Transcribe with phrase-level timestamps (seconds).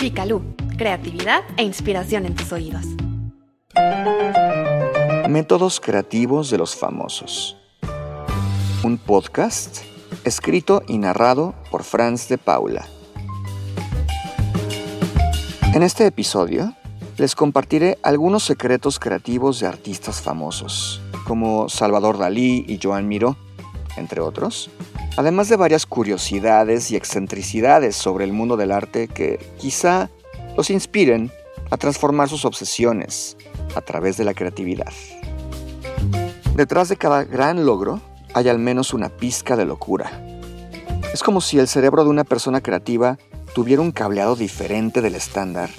[0.00, 0.40] Picalú,
[0.78, 2.86] creatividad e inspiración en tus oídos.
[5.28, 7.58] Métodos creativos de los famosos.
[8.82, 9.80] Un podcast
[10.24, 12.86] escrito y narrado por Franz de Paula.
[15.74, 16.74] En este episodio
[17.18, 23.36] les compartiré algunos secretos creativos de artistas famosos, como Salvador Dalí y Joan Miró,
[23.98, 24.70] entre otros,
[25.16, 30.10] además de varias curiosidades y excentricidades sobre el mundo del arte que quizá
[30.56, 31.30] los inspiren
[31.70, 33.36] a transformar sus obsesiones
[33.74, 34.92] a través de la creatividad.
[36.54, 38.00] Detrás de cada gran logro
[38.34, 40.10] hay al menos una pizca de locura.
[41.12, 43.18] Es como si el cerebro de una persona creativa
[43.54, 45.70] tuviera un cableado diferente del estándar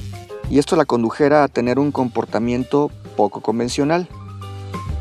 [0.49, 4.07] y esto la condujera a tener un comportamiento poco convencional.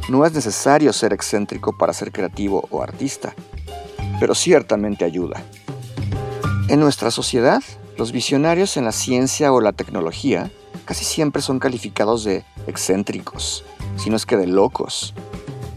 [0.09, 3.35] No es necesario ser excéntrico para ser creativo o artista,
[4.21, 5.43] pero ciertamente ayuda.
[6.69, 7.63] En nuestra sociedad,
[7.97, 10.53] los visionarios en la ciencia o la tecnología
[10.85, 13.65] casi siempre son calificados de excéntricos,
[13.97, 15.15] si no es que de locos.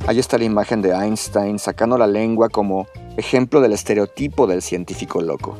[0.05, 2.87] Ahí está la imagen de Einstein sacando la lengua como
[3.17, 5.57] ejemplo del estereotipo del científico loco.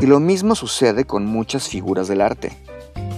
[0.00, 2.52] Y lo mismo sucede con muchas figuras del arte,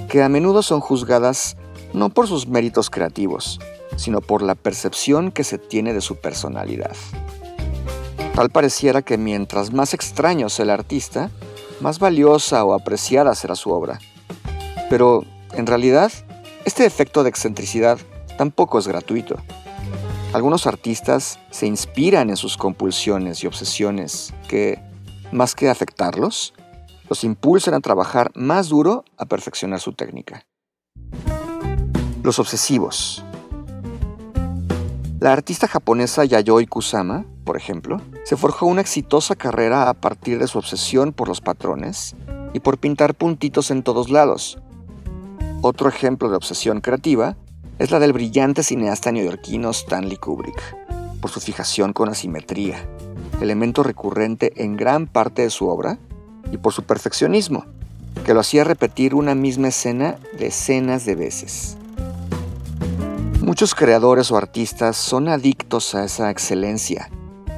[0.09, 1.57] que a menudo son juzgadas
[1.93, 3.59] no por sus méritos creativos,
[3.97, 6.95] sino por la percepción que se tiene de su personalidad.
[8.39, 11.29] Tal pareciera que mientras más extraño sea el artista,
[11.81, 13.99] más valiosa o apreciada será su obra.
[14.89, 16.13] Pero, en realidad,
[16.65, 17.99] este efecto de excentricidad
[18.37, 19.39] tampoco es gratuito.
[20.33, 24.81] Algunos artistas se inspiran en sus compulsiones y obsesiones que,
[25.33, 26.55] más que afectarlos,
[27.11, 30.47] los impulsan a trabajar más duro a perfeccionar su técnica.
[32.23, 33.25] Los obsesivos.
[35.19, 40.47] La artista japonesa Yayoi Kusama, por ejemplo, se forjó una exitosa carrera a partir de
[40.47, 42.15] su obsesión por los patrones
[42.53, 44.59] y por pintar puntitos en todos lados.
[45.63, 47.37] Otro ejemplo de obsesión creativa
[47.79, 50.61] es la del brillante cineasta neoyorquino Stanley Kubrick,
[51.23, 52.87] por su fijación con la simetría,
[53.41, 55.99] elemento recurrente en gran parte de su obra,
[56.53, 57.65] y por su perfeccionismo,
[58.27, 61.79] que lo hacía repetir una misma escena decenas de veces.
[63.41, 67.09] Muchos creadores o artistas son adictos a esa excelencia,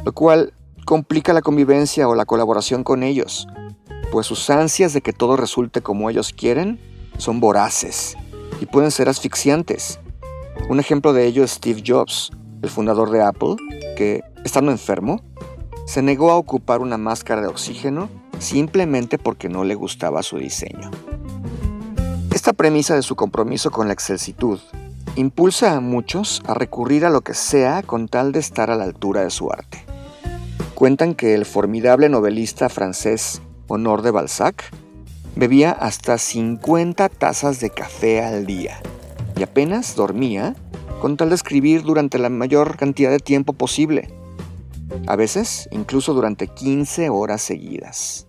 [0.04, 3.46] lo cual complica la convivencia o la colaboración con ellos,
[4.10, 6.80] pues sus ansias de que todo resulte como ellos quieren
[7.18, 8.16] son voraces
[8.60, 10.00] y pueden ser asfixiantes.
[10.68, 12.30] Un ejemplo de ello es Steve Jobs,
[12.62, 13.56] el fundador de Apple,
[13.96, 15.22] que, estando enfermo,
[15.86, 18.08] se negó a ocupar una máscara de oxígeno
[18.38, 20.90] simplemente porque no le gustaba su diseño.
[22.32, 24.60] Esta premisa de su compromiso con la excelsitud
[25.16, 28.84] impulsa a muchos a recurrir a lo que sea con tal de estar a la
[28.84, 29.89] altura de su arte.
[30.80, 34.64] Cuentan que el formidable novelista francés Honor de Balzac
[35.36, 38.80] bebía hasta 50 tazas de café al día
[39.36, 40.56] y apenas dormía
[41.02, 44.08] con tal de escribir durante la mayor cantidad de tiempo posible,
[45.06, 48.26] a veces incluso durante 15 horas seguidas.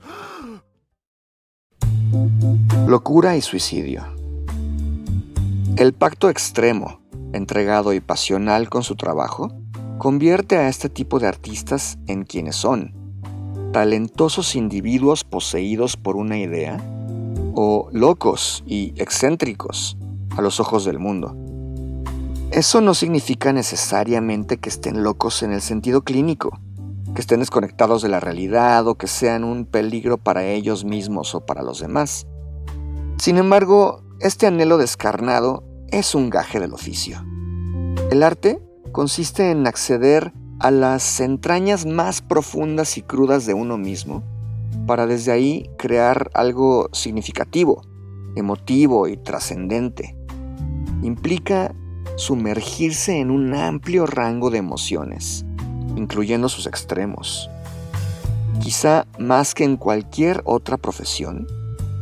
[2.86, 4.04] Locura y suicidio.
[5.78, 7.00] El pacto extremo,
[7.32, 9.54] entregado y pasional con su trabajo,
[10.02, 12.92] convierte a este tipo de artistas en quienes son,
[13.72, 16.84] talentosos individuos poseídos por una idea,
[17.54, 20.00] o locos y excéntricos
[20.36, 21.38] a los ojos del mundo.
[22.50, 26.50] Eso no significa necesariamente que estén locos en el sentido clínico,
[27.14, 31.46] que estén desconectados de la realidad o que sean un peligro para ellos mismos o
[31.46, 32.26] para los demás.
[33.20, 37.24] Sin embargo, este anhelo descarnado es un gaje del oficio.
[38.10, 38.60] El arte
[38.92, 44.24] consiste en acceder a las entrañas más profundas y crudas de uno mismo
[44.86, 47.82] para desde ahí crear algo significativo,
[48.36, 50.16] emotivo y trascendente.
[51.02, 51.74] Implica
[52.16, 55.46] sumergirse en un amplio rango de emociones,
[55.96, 57.50] incluyendo sus extremos.
[58.62, 61.48] Quizá más que en cualquier otra profesión,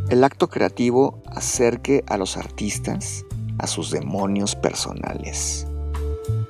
[0.10, 3.26] el acto creativo acerque a los artistas
[3.60, 5.69] a sus demonios personales.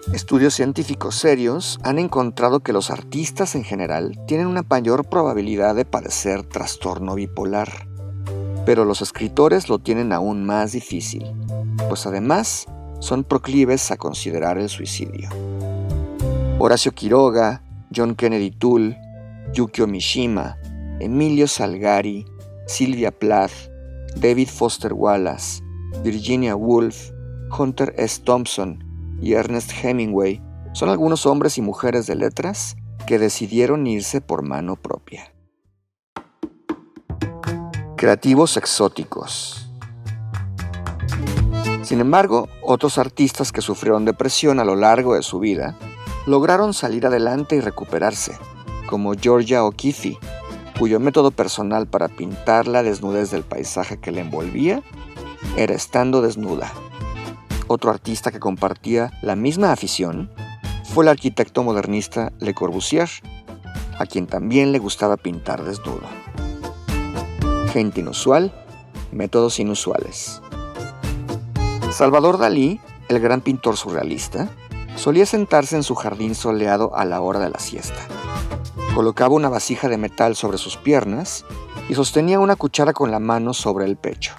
[0.07, 5.85] Estudios científicos serios han encontrado que los artistas en general tienen una mayor probabilidad de
[5.85, 7.87] padecer trastorno bipolar,
[8.65, 11.25] pero los escritores lo tienen aún más difícil,
[11.89, 12.65] pues además
[12.99, 15.29] son proclives a considerar el suicidio.
[16.57, 17.61] Horacio Quiroga,
[17.95, 18.97] John Kennedy Toole,
[19.53, 20.57] Yukio Mishima,
[20.99, 22.25] Emilio Salgari,
[22.65, 23.69] Sylvia Plath,
[24.15, 25.61] David Foster Wallace,
[26.03, 27.11] Virginia Woolf,
[27.55, 28.21] Hunter S.
[28.23, 28.88] Thompson
[29.21, 30.41] y Ernest Hemingway
[30.73, 32.75] son algunos hombres y mujeres de letras
[33.07, 35.33] que decidieron irse por mano propia.
[37.97, 39.69] Creativos exóticos.
[41.81, 45.75] Sin embargo, otros artistas que sufrieron depresión a lo largo de su vida
[46.27, 48.37] lograron salir adelante y recuperarse,
[48.87, 50.17] como Georgia O'Keeffe,
[50.77, 54.83] cuyo método personal para pintar la desnudez del paisaje que le envolvía
[55.57, 56.71] era estando desnuda.
[57.71, 60.31] Otro artista que compartía la misma afición
[60.85, 63.07] fue el arquitecto modernista Le Corbusier,
[63.99, 66.01] a quien también le gustaba pintar desnudo.
[67.71, 68.51] Gente inusual,
[69.11, 70.41] métodos inusuales.
[71.91, 74.49] Salvador Dalí, el gran pintor surrealista,
[74.95, 78.01] solía sentarse en su jardín soleado a la hora de la siesta.
[78.95, 81.45] Colocaba una vasija de metal sobre sus piernas
[81.87, 84.33] y sostenía una cuchara con la mano sobre el pecho.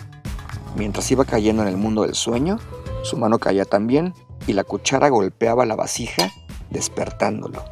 [0.75, 2.59] Mientras iba cayendo en el mundo del sueño,
[3.02, 4.14] su mano caía también
[4.47, 6.31] y la cuchara golpeaba la vasija,
[6.70, 7.64] despertándolo.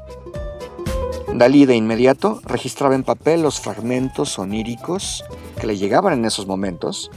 [1.34, 5.24] Dalí de inmediato registraba en papel los fragmentos oníricos
[5.60, 7.10] que le llegaban en esos momentos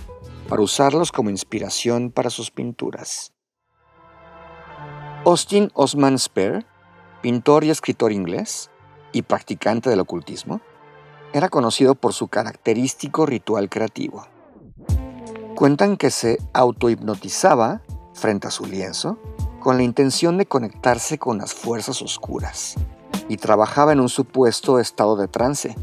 [0.47, 3.33] para usarlos como inspiración para sus pinturas.
[5.25, 6.65] Austin Osman Spare,
[7.21, 8.69] pintor y escritor inglés
[9.13, 10.61] y practicante del ocultismo,
[11.33, 14.27] era conocido por su característico ritual creativo.
[15.55, 17.81] Cuentan que se autohipnotizaba
[18.21, 19.17] frente a su lienzo
[19.59, 22.75] con la intención de conectarse con las fuerzas oscuras
[23.27, 25.75] y trabajaba en un supuesto estado de trance.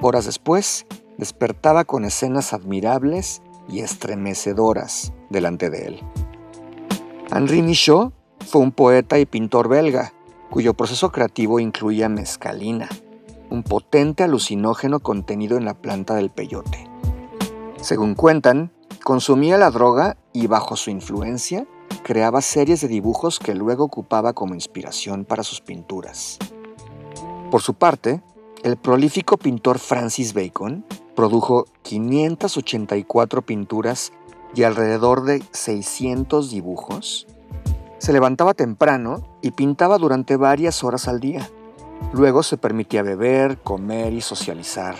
[0.00, 0.86] Horas después,
[1.16, 6.00] despertaba con escenas admirables y estremecedoras delante de él.
[7.30, 8.12] Henri Michaud
[8.46, 10.12] fue un poeta y pintor belga,
[10.50, 12.88] cuyo proceso creativo incluía mescalina,
[13.50, 16.88] un potente alucinógeno contenido en la planta del peyote.
[17.80, 18.72] Según cuentan,
[19.08, 21.66] consumía la droga y bajo su influencia
[22.02, 26.36] creaba series de dibujos que luego ocupaba como inspiración para sus pinturas.
[27.50, 28.20] Por su parte,
[28.64, 30.84] el prolífico pintor Francis Bacon
[31.16, 34.12] produjo 584 pinturas
[34.54, 37.26] y alrededor de 600 dibujos.
[37.96, 41.48] Se levantaba temprano y pintaba durante varias horas al día.
[42.12, 44.96] Luego se permitía beber, comer y socializar,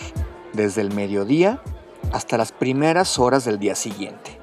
[0.54, 1.60] desde el mediodía
[2.12, 4.38] hasta las primeras horas del día siguiente.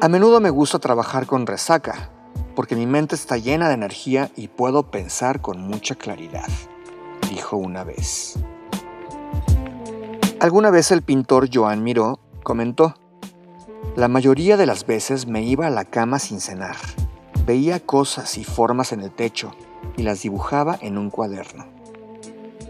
[0.00, 2.10] A menudo me gusta trabajar con resaca,
[2.56, 6.48] porque mi mente está llena de energía y puedo pensar con mucha claridad,
[7.28, 8.36] dijo una vez.
[10.40, 12.94] Alguna vez el pintor Joan Miró comentó,
[13.96, 16.76] la mayoría de las veces me iba a la cama sin cenar.
[17.44, 19.50] Veía cosas y formas en el techo
[19.96, 21.66] y las dibujaba en un cuaderno.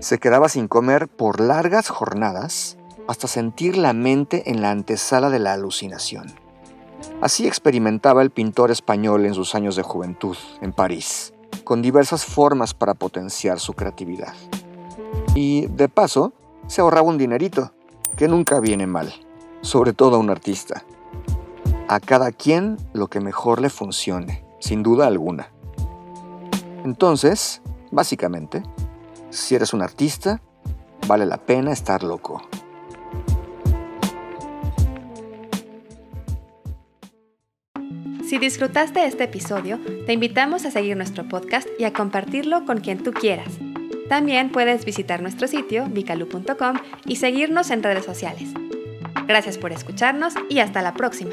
[0.01, 2.79] Se quedaba sin comer por largas jornadas
[3.09, 6.27] hasta sentir la mente en la antesala de la alucinación.
[7.21, 11.33] Así experimentaba el pintor español en sus años de juventud, en París,
[11.65, 14.35] con diversas formas para potenciar su creatividad.
[15.35, 16.33] Y, de paso,
[16.67, 17.73] se ahorraba un dinerito,
[18.17, 19.13] que nunca viene mal,
[19.61, 20.85] sobre todo a un artista.
[21.89, 25.51] A cada quien lo que mejor le funcione, sin duda alguna.
[26.85, 28.63] Entonces, básicamente,
[29.31, 30.41] si eres un artista,
[31.07, 32.43] vale la pena estar loco.
[38.31, 43.03] Si disfrutaste este episodio, te invitamos a seguir nuestro podcast y a compartirlo con quien
[43.03, 43.59] tú quieras.
[44.09, 48.51] También puedes visitar nuestro sitio vicalu.com y seguirnos en redes sociales.
[49.27, 51.33] Gracias por escucharnos y hasta la próxima.